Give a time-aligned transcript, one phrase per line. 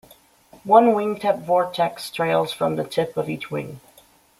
[0.63, 3.81] One wingtip vortex trails from the tip of each wing.